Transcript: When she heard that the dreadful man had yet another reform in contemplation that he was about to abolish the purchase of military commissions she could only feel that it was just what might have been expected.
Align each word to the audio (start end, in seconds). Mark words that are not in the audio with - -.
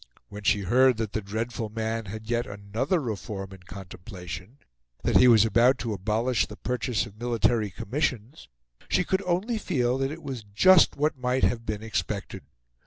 When 0.29 0.41
she 0.41 0.61
heard 0.61 0.97
that 0.97 1.13
the 1.13 1.21
dreadful 1.21 1.69
man 1.69 2.05
had 2.05 2.27
yet 2.27 2.47
another 2.47 2.99
reform 2.99 3.51
in 3.53 3.61
contemplation 3.61 4.57
that 5.03 5.17
he 5.17 5.27
was 5.27 5.45
about 5.45 5.77
to 5.77 5.93
abolish 5.93 6.47
the 6.47 6.55
purchase 6.57 7.05
of 7.05 7.19
military 7.19 7.69
commissions 7.69 8.47
she 8.89 9.03
could 9.03 9.21
only 9.27 9.59
feel 9.59 9.99
that 9.99 10.09
it 10.09 10.23
was 10.23 10.43
just 10.43 10.95
what 10.95 11.19
might 11.19 11.43
have 11.43 11.67
been 11.67 11.83
expected. 11.83 12.41